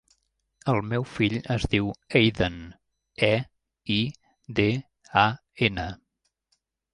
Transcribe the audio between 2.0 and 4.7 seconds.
Eidan: e, i, de,